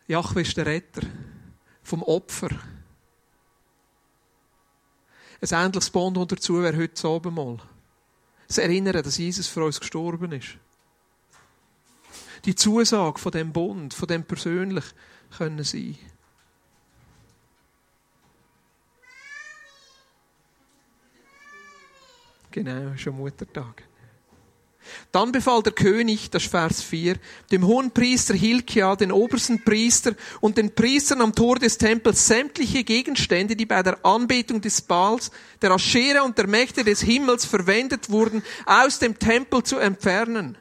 [0.09, 1.03] Jachwe ist der Retter,
[1.85, 2.51] vom Opfer.
[5.41, 7.59] Ein ähnliches Bond dazu wäre heute das Abendmahl.
[8.49, 10.59] Das Erinnern, dass Jesus für uns gestorben ist.
[12.45, 14.85] Die Zusage von dem Bund, von dem persönlich
[15.37, 15.97] können sein.
[22.57, 23.83] Genau, schon Muttertag.
[25.13, 27.17] Dann befahl der König, das Vers 4,
[27.53, 32.83] dem hohen Priester Hilkia, den obersten Priester und den Priestern am Tor des Tempels sämtliche
[32.83, 38.09] Gegenstände, die bei der Anbetung des Baals, der Aschera und der Mächte des Himmels verwendet
[38.09, 40.57] wurden, aus dem Tempel zu entfernen.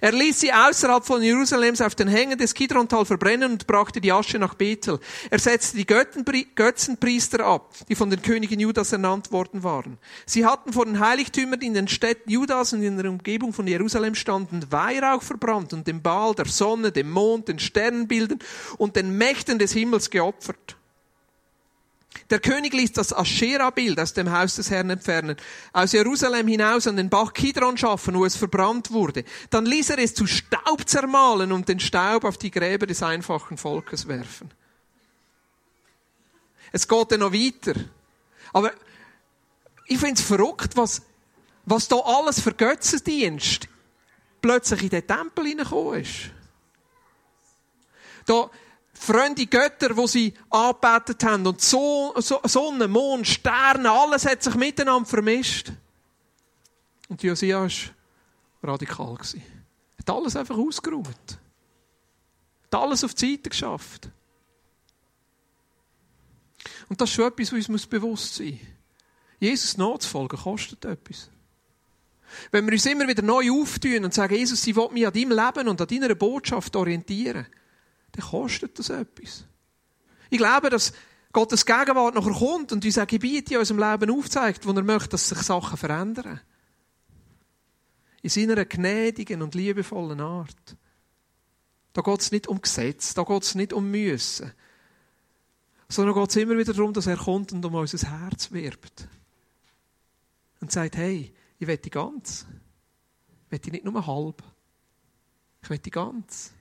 [0.00, 4.12] Er ließ sie außerhalb von Jerusalems auf den Hängen des Kidrontal verbrennen und brachte die
[4.12, 4.98] Asche nach Bethel.
[5.30, 9.98] Er setzte die Götzenpriester ab, die von den Königen Judas ernannt worden waren.
[10.26, 14.14] Sie hatten vor den Heiligtümern in den Städten Judas und in der Umgebung von Jerusalem
[14.14, 18.38] standen Weihrauch verbrannt und dem Baal, der Sonne, dem Mond, den Sternenbildern
[18.78, 20.75] und den Mächten des Himmels geopfert.
[22.30, 25.36] Der König ließ das Aschera-Bild aus dem Haus des Herrn entfernen,
[25.72, 29.24] aus Jerusalem hinaus an den Bach Kidron schaffen, wo es verbrannt wurde.
[29.50, 33.56] Dann ließ er es zu Staub zermahlen und den Staub auf die Gräber des einfachen
[33.56, 34.50] Volkes werfen.
[36.72, 37.74] Es geht dann noch weiter.
[38.52, 38.72] Aber
[39.86, 41.02] ich finde es verrückt, was,
[41.64, 43.68] was da alles für Götzendienst
[44.42, 46.30] plötzlich in den Tempel hineingekommen ist.
[48.26, 48.50] Da,
[48.98, 51.46] fremde Götter, wo sie angebetet haben.
[51.46, 55.72] Und Sonne, Mond, Sterne, alles hat sich miteinander vermischt.
[57.08, 57.70] Und Josia war
[58.62, 59.16] radikal.
[59.34, 61.38] Er hat alles einfach ausgeräumt.
[62.64, 64.08] Hat alles auf die Seite geschafft.
[66.88, 68.60] Und das ist schon etwas, was uns bewusst sein muss.
[69.38, 71.30] Jesus nachzufolgen kostet etwas.
[72.50, 75.30] Wenn wir uns immer wieder neu auftun und sagen, Jesus, ich will mich an deinem
[75.30, 77.46] Leben und an deiner Botschaft orientieren,
[78.16, 79.44] dann kostet das etwas.
[80.30, 80.92] Ich glaube, dass
[81.32, 85.10] Gottes Gegenwart nachher kommt und uns ein Gebiet in unserem Leben aufzeigt, wo er möchte,
[85.10, 86.40] dass sich Sachen verändern.
[88.22, 90.76] In seiner gnädigen und liebevollen Art.
[91.92, 94.52] Da geht es nicht um Gesetz, da geht es nicht um Müssen,
[95.88, 99.08] sondern geht es immer wieder darum, dass er kommt und um unser Herz wirbt.
[100.60, 102.46] Und sagt, hey, ich will die ganz.
[103.46, 104.42] Ich will die nicht nur halb.
[105.62, 106.52] Ich will die ganz.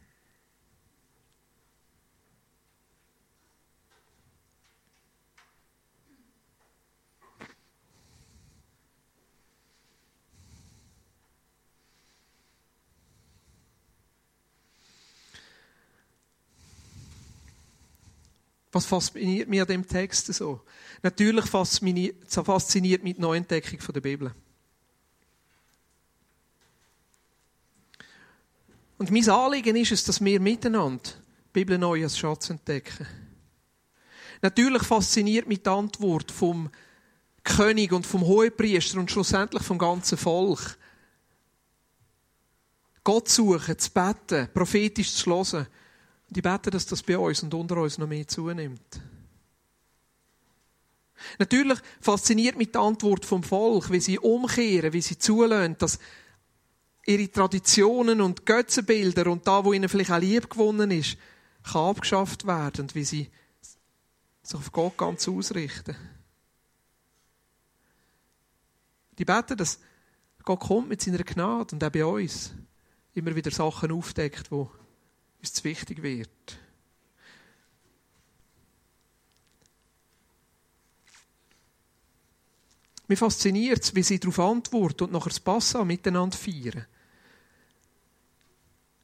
[18.76, 20.60] Was fasziniert mich an dem Text so?
[21.02, 24.36] Natürlich fasziniert mich die Neuentdeckung der Bibel.
[28.98, 33.08] Und mein Anliegen ist es, dass wir miteinander die Bibel neu als Schatz entdecken.
[34.42, 36.70] Natürlich fasziniert mich die Antwort vom
[37.46, 40.78] König und vom Hohepriester und schlussendlich vom ganzen Volk.
[43.06, 45.68] Gott suchen, zu beten, prophetisch zu hören.
[46.36, 49.00] Und ich bete, dass das bei uns und unter uns noch mehr zunimmt.
[51.40, 55.98] Natürlich fasziniert mich die Antwort vom Volk, wie sie umkehren, wie sie zulassen, dass
[57.06, 61.16] ihre Traditionen und Götzenbilder und da, wo ihnen vielleicht auch lieb gewonnen ist,
[61.64, 63.30] kann abgeschafft werden und wie sie
[64.44, 65.96] sich auf Gott ganz ausrichten.
[69.18, 69.80] Die beten, dass
[70.44, 72.52] Gott kommt mit seiner Gnade und auch bei uns
[73.14, 74.70] immer wieder Sachen aufdeckt, wo
[75.54, 76.60] zu wichtig wird.
[83.08, 86.86] Mich fasziniert es, wie sie darauf antworten und nachher das Passa miteinander feiern.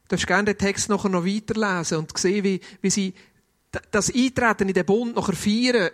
[0.02, 3.14] Du darfst gerne den Text nachher noch weiterlesen und sehen, wie, wie sie
[3.90, 5.90] das Eintreten in den Bund nachher feiern,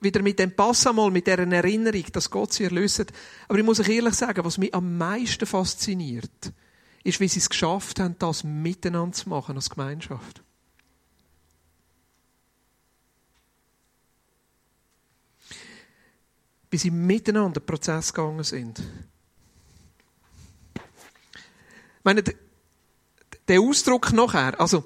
[0.00, 3.12] wieder mit dem Passamal, mit deren Erinnerung, dass Gott sie erlöst.
[3.46, 6.52] Aber ich muss euch ehrlich sagen, was mich am meisten fasziniert,
[7.02, 10.42] ist, wie sie es geschafft haben, das miteinander zu machen als Gemeinschaft.
[16.70, 18.78] Wie sie miteinander den Prozess gegangen sind.
[18.78, 18.84] Ich
[22.04, 22.22] meine,
[23.48, 24.84] der Ausdruck nachher, also,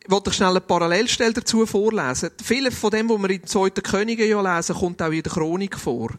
[0.00, 2.30] ich wollte schnell eine Parallelstelle dazu vorlesen.
[2.42, 3.70] Viele von dem, was wir in 2.
[3.70, 6.10] Könige ja lesen, kommt auch in der Chronik vor.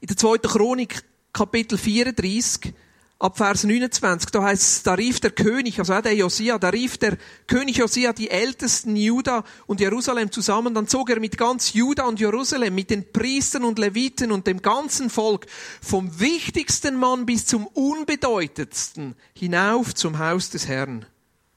[0.00, 0.38] In der 2.
[0.38, 2.72] Chronik, Kapitel 34,
[3.18, 6.98] ab Vers 29, da heißt es, da rief der König, also der Josia, da rief
[6.98, 12.04] der König Josia die Ältesten Juda und Jerusalem zusammen, dann zog er mit ganz Juda
[12.04, 15.46] und Jerusalem, mit den Priestern und Leviten und dem ganzen Volk,
[15.82, 21.06] vom wichtigsten Mann bis zum unbedeutendsten, hinauf zum Haus des Herrn.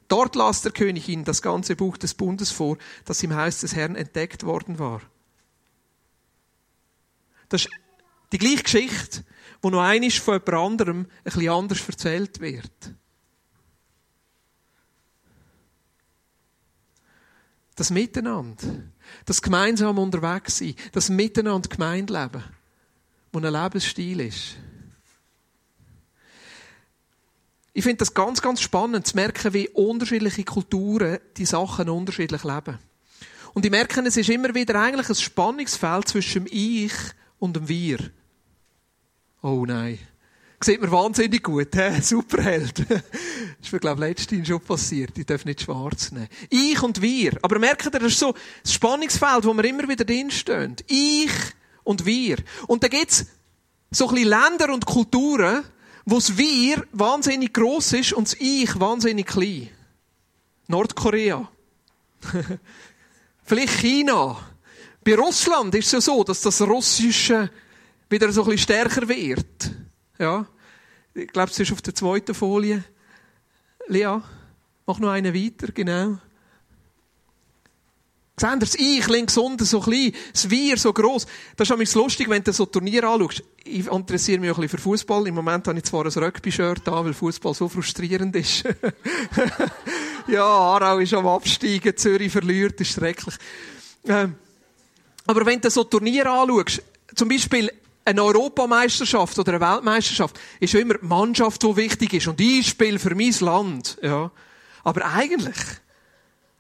[0.08, 3.76] Dort las der König ihnen das ganze Buch des Bundes vor, das im Haus des
[3.76, 5.02] Herrn entdeckt worden war.
[7.50, 7.72] Das ist
[8.32, 9.24] die gleiche Geschichte,
[9.62, 12.94] wo noch einisch von jemand anderem ein bisschen anders erzählt wird.
[17.76, 18.84] Das Miteinander,
[19.26, 22.44] das gemeinsam unterwegs sein, das Miteinander Gemeindeleben,
[23.32, 24.58] wo ein Lebensstil ist.
[27.74, 32.78] Ich finde das ganz, ganz spannend zu merken, wie unterschiedliche Kulturen die Sachen unterschiedlich leben.
[33.54, 36.94] Und ich merke, es ist immer wieder eigentlich ein Spannungsfeld zwischen dem Ich
[37.40, 38.12] und dem Wir.
[39.42, 40.00] Oh nein.
[40.64, 42.00] Sieht mir wahnsinnig gut, hä?
[42.02, 42.88] Superheld.
[42.88, 43.02] das
[43.64, 45.18] ist mir, glaube ich, letztens schon passiert.
[45.18, 46.28] Ich darf nicht schwarz nehmen.
[46.50, 47.38] Ich und wir.
[47.42, 50.76] Aber merkt ihr, das ist so das Spannungsfeld, wo wir immer wieder drinstehen.
[50.88, 51.32] Ich
[51.84, 52.38] und wir.
[52.68, 53.26] Und da gibt's
[53.90, 55.64] so ein bisschen Länder und Kulturen,
[56.06, 59.70] wo das Wir wahnsinnig gross ist und das Ich wahnsinnig klein.
[60.68, 61.50] Nordkorea.
[63.44, 64.38] Vielleicht China.
[65.04, 67.50] Bei Russland ist es ja so, dass das russische
[68.12, 69.72] wieder so ein bisschen stärker wird.
[70.20, 70.46] Ja.
[71.14, 72.84] Ich glaube, es ist auf der zweiten Folie.
[73.88, 74.20] Lea,
[74.86, 76.18] mach noch eine weiter, genau.
[78.38, 81.28] Seht ihr das Ich links unten so klein, das Wir so gross.
[81.56, 83.44] Das ist nämlich lustig, wenn du so Turnier anschaust.
[83.64, 85.28] Ich interessiere mich auch ein bisschen für Fußball.
[85.28, 88.64] Im Moment habe ich zwar ein Rugby-Shirt an, weil Fußball so frustrierend ist.
[90.28, 93.36] ja, Aarau ist am Absteigen, Zürich verliert, ist schrecklich.
[94.06, 94.36] Ähm,
[95.28, 96.82] aber wenn du so Turnier anschaust,
[97.14, 97.70] zum Beispiel
[98.06, 102.28] eine Europameisterschaft oder eine Weltmeisterschaft ist immer die Mannschaft, die wichtig ist.
[102.28, 103.98] Und ich spiele für mein Land.
[104.02, 104.32] Ja.
[104.84, 105.58] Aber eigentlich,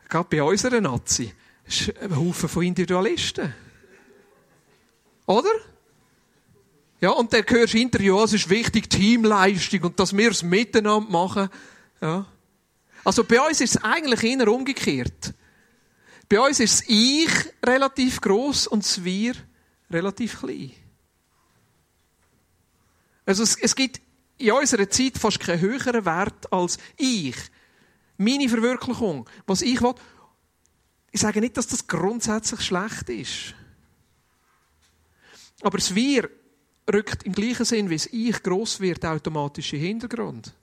[0.07, 1.33] gerade bei unserer Nazi,
[1.65, 3.53] ist ein Haufen von Individualisten.
[5.25, 5.51] Oder?
[6.99, 10.43] Ja, und dann hörst du hinterher, ja, es ist wichtig, Teamleistung und dass wir es
[10.43, 11.49] miteinander machen.
[11.99, 12.25] Ja.
[13.03, 15.33] Also bei uns ist es eigentlich eher umgekehrt.
[16.29, 17.29] Bei uns ist das Ich
[17.65, 19.33] relativ groß und das Wir
[19.89, 20.71] relativ klein.
[23.25, 24.01] Also es, es gibt
[24.37, 27.35] in unserer Zeit fast keinen höheren Wert als ich.
[28.17, 29.95] Meine Verwirklichung, was ich will.
[31.11, 33.55] Ich sage nicht, dass das grundsätzlich schlecht ist.
[35.61, 36.29] Aber das Wir
[36.91, 40.53] rückt im gleichen Sinn, wie das Ich gross wird, automatisch in den Hintergrund.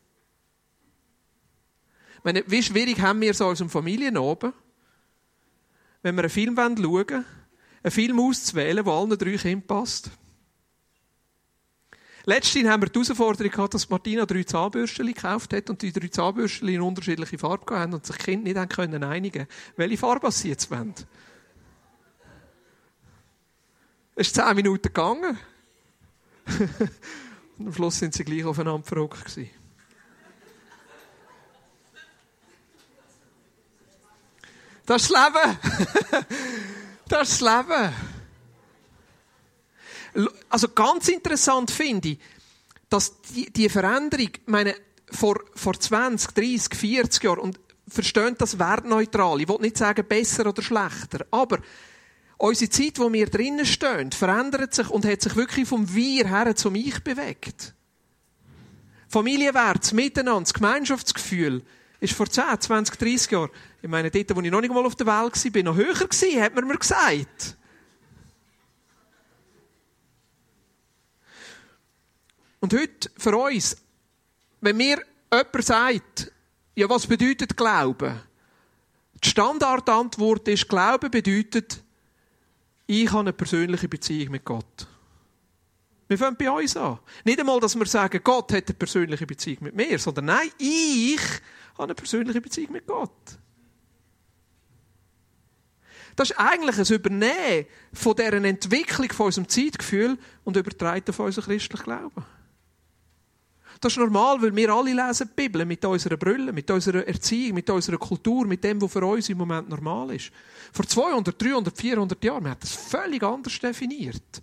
[2.24, 4.52] Meine, wie schwierig haben wir es als Familien oben,
[6.02, 7.24] wenn wir einen Film schauen wollen,
[7.82, 10.10] einen Film auszuwählen, der allen drei Kindern passt?
[12.28, 16.08] Letztens haben wir die Herausforderung gehabt, dass Martina drei Zahnbürsten gekauft hat und die drei
[16.08, 20.30] Zahnbürsten in unterschiedliche Farben haben und sich die Kinder nicht haben können einigen welche Farbe
[20.30, 20.92] sie jetzt wollen.
[24.14, 25.38] Es ist zehn Minuten gegangen.
[27.56, 29.48] und am Schluss sind sie gleich aufeinander verrückt gewesen.
[34.84, 35.58] Das ist das Leben.
[37.08, 38.17] das ist das Leben.
[40.48, 42.18] Also ganz interessant finde ich,
[42.88, 44.74] dass die, die Veränderung, meine,
[45.10, 50.46] vor, vor 20, 30, 40 Jahren, und versteht das wertneutral, ich will nicht sagen besser
[50.46, 51.58] oder schlechter, aber
[52.36, 56.54] unsere Zeit, wo wir drinnen stehen, verändert sich und hat sich wirklich vom Wir her
[56.54, 57.74] zum Ich bewegt.
[59.08, 61.62] Familienwert, Miteinander, das Gemeinschaftsgefühl
[62.00, 63.50] ist vor 10, 20, 30 Jahren,
[63.82, 66.42] ich meine, dort, wo ich noch nicht mal auf der Welt war, noch höher gewesen,
[66.42, 67.56] hat man mir gesagt.
[72.60, 73.76] Und heute für uns,
[74.60, 74.98] wenn mir
[75.32, 76.32] jemand sagt,
[76.74, 78.20] ja, was bedeutet Glauben?
[79.22, 81.82] Die Standardantwort ist, Glauben bedeutet,
[82.86, 84.86] ich habe eine persönliche Beziehung mit Gott.
[86.08, 86.98] Wir fangen bei uns an.
[87.24, 91.20] Nicht einmal, dass wir sagen, Gott hat eine persönliche Beziehung mit mir, sondern nein, ich
[91.74, 93.10] habe eine persönliche Beziehung mit Gott.
[96.16, 101.44] Das ist eigentlich ein Übernehmen von deren Entwicklung von unserem Zeitgefühl und übertragen auf unseren
[101.44, 102.24] christlichen Glauben.
[103.80, 107.54] Das ist normal, weil wir alle lesen die Bibel mit unserer Brille, mit unserer Erziehung,
[107.54, 110.32] mit unserer Kultur, mit dem, was für uns im Moment normal ist.
[110.72, 114.42] Vor 200, 300, 400 Jahren, man hat das völlig anders definiert.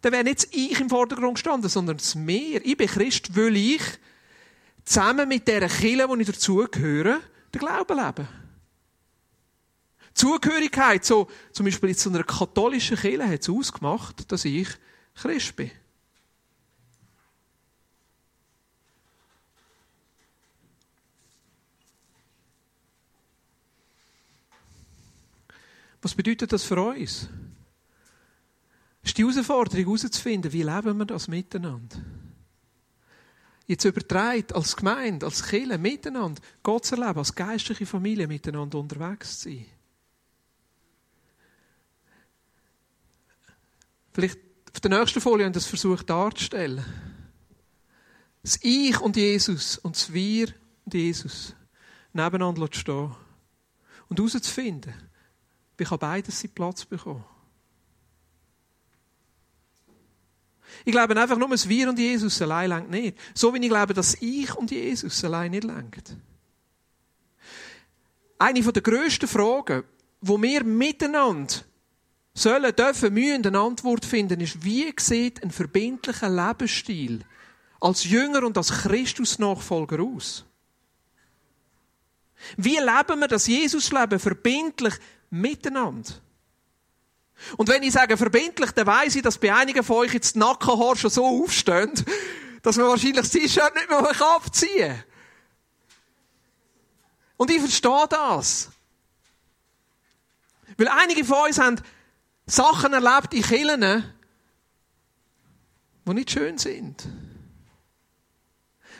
[0.00, 2.60] Da wäre nicht Ich im Vordergrund gestanden, sondern das Meer.
[2.64, 3.82] Ich bin Christ, weil ich
[4.84, 7.20] zusammen mit dieser Kille, wo ich dazugehöre,
[7.54, 8.26] den Glauben lebe.
[10.12, 14.68] Zugehörigkeit, so, zum Beispiel zu einer katholischen Kirche, hat es ausgemacht, dass ich
[15.14, 15.70] Christ bin.
[26.02, 27.28] Was bedeutet das für uns?
[29.02, 31.96] Es ist die Herausforderung herauszufinden, wie leben wir das miteinander?
[33.66, 39.38] Jetzt übertreibt als Gemeinde, als Kirche miteinander Gott zu erleben, als geistliche Familie miteinander unterwegs
[39.38, 39.66] zu sein.
[44.12, 44.38] Vielleicht
[44.74, 46.84] auf der nächsten Folie haben das versucht darzustellen.
[48.42, 50.48] Das Ich und Jesus und das Wir
[50.84, 51.54] und Jesus
[52.12, 53.14] nebeneinander stehen
[54.08, 54.92] und herauszufinden,
[55.76, 57.24] wie kann beides seinen Platz bekommen.
[60.84, 63.18] Ich glaube einfach nur, das Wir und Jesus allein lenkt nicht.
[63.34, 66.16] So wie ich glaube, dass ich und Jesus allein nicht lenkt.
[68.38, 69.84] Eine der grössten Fragen,
[70.20, 71.54] wo wir miteinander
[72.34, 77.20] sollen, dürfen, müssen eine Antwort finden, ist, wie sieht ein verbindlicher Lebensstil
[77.80, 80.44] als Jünger und als Christus-Nachfolger aus?
[82.56, 84.94] Wie leben wir das Jesusleben verbindlich
[85.32, 86.12] miteinander?
[87.56, 90.38] Und wenn ich sage verbindlich, dann weiss ich, dass bei einigen von euch jetzt die
[90.38, 91.92] Nackenhaare schon so aufstehen,
[92.62, 95.04] dass man wahrscheinlich das T-Shirt nicht mehr abziehen kann.
[97.36, 98.70] Und ich verstehe das.
[100.76, 101.80] Weil einige von uns haben
[102.46, 104.14] Sachen erlebt in Kirchen,
[106.06, 107.04] die nicht schön sind.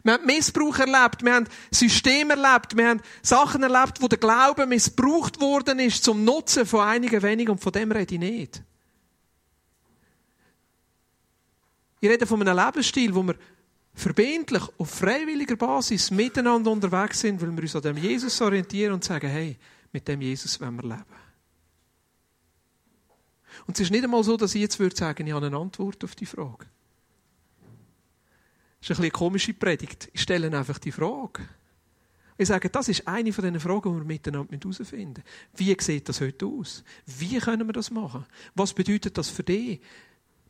[0.04, 4.66] Wir haben Missbrauch erlebt, wir haben Systeme erlebt, wir haben Sachen erlebt, wo der Glaube
[4.66, 8.62] missbraucht worden ist zum Nutzen von einigen wenigen und von dem rede ich nicht.
[12.00, 13.36] Ich rede von einem Lebensstil, wo wir
[13.94, 19.05] verbindlich, auf freiwilliger Basis miteinander unterwegs sind, weil wir uns an dem Jesus orientieren und
[19.05, 19.57] sagen, hey,
[19.92, 21.05] mit dem Jesus wollen wir leben.
[23.66, 26.03] Und es ist nicht einmal so, dass ich jetzt würde sagen, ich habe eine Antwort
[26.03, 26.66] auf die Frage.
[28.83, 30.11] Das ist ein eine komische Predigt.
[30.12, 31.49] Ich stelle einfach die Frage.
[32.37, 35.76] Ich sage, das ist eine von den Fragen, die wir miteinander herausfinden müssen.
[35.76, 36.83] Wie sieht das heute aus?
[37.07, 38.26] Wie können wir das machen?
[38.57, 39.80] Was bedeutet das für dich?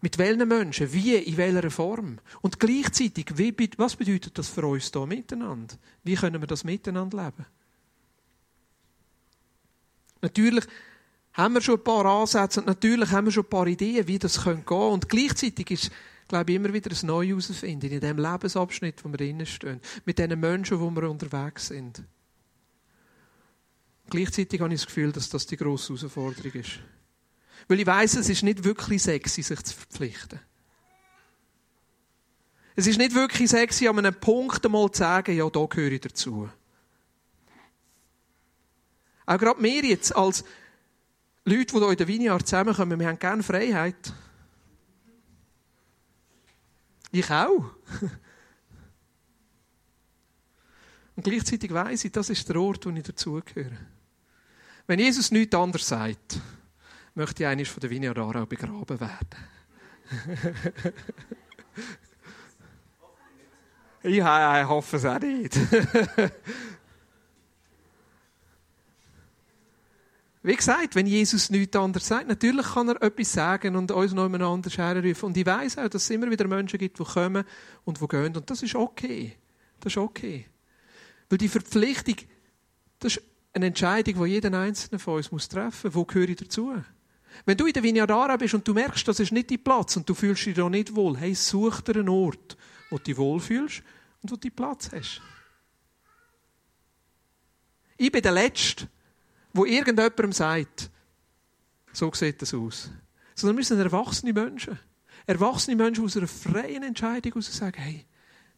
[0.00, 0.90] Mit welchen Menschen?
[0.90, 1.14] Wie?
[1.14, 2.20] In welcher Form?
[2.40, 5.74] Und gleichzeitig, wie, was bedeutet das für uns hier miteinander?
[6.02, 7.46] Wie können wir das miteinander leben?
[10.22, 10.64] Natürlich
[11.34, 14.18] haben wir schon ein paar Ansätze und natürlich haben wir schon ein paar Ideen, wie
[14.18, 14.74] das gehen könnte.
[14.74, 15.90] Und gleichzeitig ist
[16.32, 20.18] glaube ich, immer wieder ein Neues herausfinden in dem Lebensabschnitt, wo wir drinnen stehen, mit
[20.18, 22.02] den Menschen, wo wir unterwegs sind.
[24.08, 26.78] Gleichzeitig habe ich das Gefühl, dass das die grosse Herausforderung ist.
[27.68, 30.40] Weil ich weiß, es ist nicht wirklich sexy, sich zu verpflichten.
[32.76, 36.00] Es ist nicht wirklich sexy, an einem Punkt einmal zu sagen, ja, da gehöre ich
[36.00, 36.48] dazu.
[39.26, 40.44] Auch gerade wir jetzt als
[41.44, 44.14] Leute, die hier in der Vineyard zusammenkommen, wir haben gerne Freiheit.
[47.12, 47.64] Ich auch.
[51.14, 53.76] Und gleichzeitig weiß ich, das ist der Ort, wo ich dazugehöre.
[54.86, 56.40] Wenn Jesus nichts anderes sagt,
[57.14, 59.28] möchte ich eines von der Aarau begraben werden.
[64.02, 65.54] ich hoffe es auch nicht.
[70.44, 74.24] Wie gesagt, wenn Jesus nichts anderes sagt, natürlich kann er etwas sagen und uns noch
[74.24, 75.26] einander herrufen.
[75.26, 77.44] Und ich weiß auch, dass es immer wieder Menschen gibt, die kommen
[77.84, 78.36] und die gehen.
[78.36, 79.36] Und das ist okay.
[79.78, 80.46] Das ist okay.
[81.28, 82.16] Weil die Verpflichtung,
[82.98, 83.22] das ist
[83.52, 85.94] eine Entscheidung, die jeder Einzelne von uns muss treffen muss.
[85.94, 86.74] Wo gehöre ich dazu?
[87.44, 90.08] Wenn du in der Vinyadara bist und du merkst, das ist nicht dein Platz und
[90.08, 92.56] du fühlst dich da nicht wohl, hey, such dir einen Ort,
[92.90, 93.82] wo du dich wohlfühlst
[94.22, 95.22] und wo du Platz hast.
[97.96, 98.88] Ich bin der Letzte,
[99.52, 100.90] wo irgendjemandem sagt,
[101.92, 102.90] so sieht das aus.
[103.34, 104.78] Sondern müssen erwachsene Menschen,
[105.26, 108.06] erwachsene Menschen aus einer freien Entscheidung heraus sagen, hey,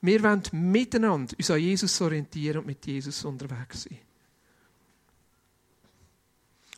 [0.01, 3.99] wir wollen miteinander uns an Jesus orientieren und mit Jesus unterwegs sein.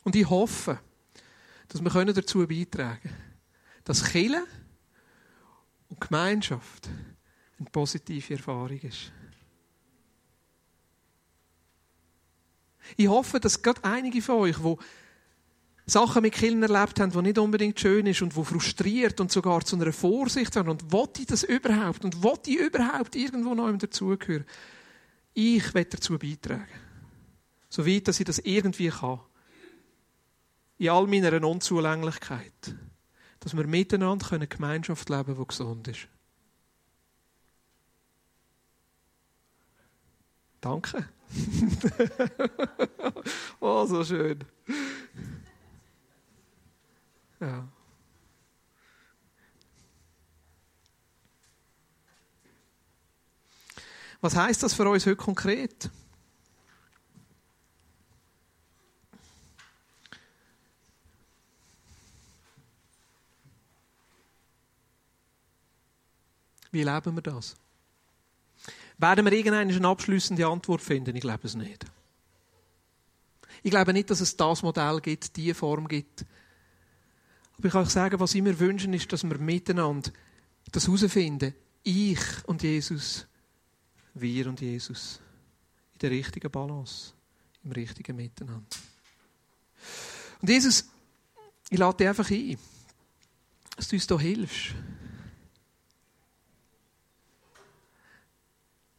[0.03, 0.79] Und ich hoffe,
[1.67, 3.15] dass wir dazu beitragen können,
[3.83, 4.45] dass Kirche
[5.89, 6.89] und Gemeinschaft
[7.59, 9.11] eine positive Erfahrung ist.
[12.95, 14.77] Ich hoffe, dass gerade einige von euch, die
[15.85, 19.63] Sachen mit Kindern erlebt haben, die nicht unbedingt schön ist und die frustriert und sogar
[19.63, 23.71] zu einer Vorsicht sind und wollte ich das überhaupt und wollte ich überhaupt irgendwo noch
[23.77, 24.45] dazugehören.
[25.33, 26.67] Ich werde dazu beitragen.
[27.69, 29.19] So weit, dass ich das irgendwie kann.
[30.77, 32.75] In all meiner Unzulänglichkeit.
[33.39, 36.07] Dass wir miteinander eine Gemeinschaft leben können, die gesund ist.
[40.59, 41.07] Danke.
[43.59, 44.43] oh, so schön.
[47.39, 47.67] Ja.
[54.21, 55.91] Was heißt das für uns heute konkret?
[66.71, 67.55] Wie leben wir das?
[68.97, 71.15] Werden wir irgendeine abschließende Antwort finden?
[71.15, 71.85] Ich glaube es nicht.
[73.63, 76.25] Ich glaube nicht, dass es das Modell gibt, die Form gibt.
[77.57, 80.11] Aber ich kann euch sagen, was ich mir wünschen, ist, dass wir miteinander
[80.71, 81.53] das herausfinden.
[81.83, 83.25] Ich und Jesus,
[84.13, 85.19] wir und Jesus.
[85.93, 87.13] In der richtigen Balance,
[87.63, 88.65] im richtigen Miteinander.
[90.41, 90.85] Und Jesus,
[91.69, 92.57] ich lade dich einfach ein,
[93.75, 94.75] dass du uns hier hilfst.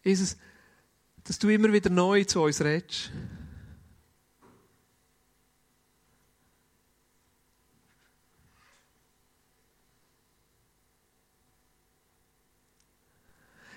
[0.09, 0.39] Jesus,
[1.25, 3.13] dass du immer wieder neu zu uns redest.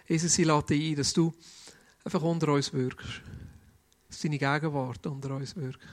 [0.08, 1.34] Jesus, ich lade dich ein, dass du
[2.06, 3.22] einfach unter uns wirkst.
[4.08, 5.86] Dass deine Gegenwart unter uns wirkt.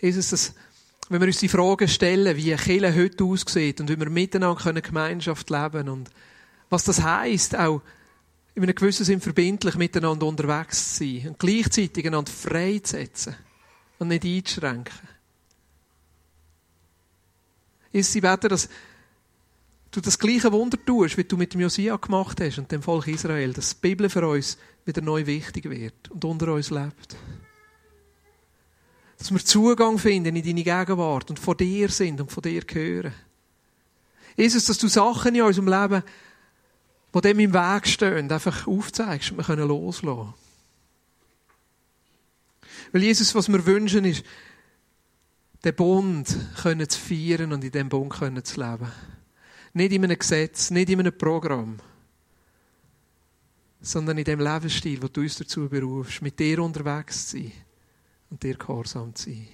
[0.00, 0.54] Jesus, dass,
[1.10, 5.50] wenn wir uns die Frage stellen, wie Kirche heute aussieht und wie wir miteinander Gemeinschaft
[5.50, 6.08] leben können
[6.70, 7.82] was das heisst, auch
[8.54, 13.36] in einem gewissen Sinn verbindlich miteinander unterwegs zu sein und gleichzeitig einander freizusetzen
[13.98, 15.08] und nicht einzuschränken.
[17.92, 18.68] Ist sie beten, dass
[19.90, 23.08] du das gleiche Wunder tust, wie du mit dem Josia gemacht hast und dem Volk
[23.08, 27.16] Israel, dass die Bibel für uns wieder neu wichtig wird und unter uns lebt.
[29.18, 33.12] Dass wir Zugang finden in deine Gegenwart und von dir sind und von dir hören.
[34.36, 36.02] Jesus, dass du Sachen in unserem Leben
[37.14, 40.34] die dem im Weg stehen, einfach aufzeigst und wir können loslassen.
[42.92, 44.24] Weil Jesus, was wir wünschen, ist,
[45.64, 48.90] den Bund können zu feiern und in dem Bund können zu leben.
[49.72, 51.78] Nicht in einem Gesetz, nicht in einem Programm,
[53.80, 57.52] sondern in dem Lebensstil, wo du uns dazu berufst, mit dir unterwegs zu sein
[58.30, 59.48] und dir gehorsam zu sein.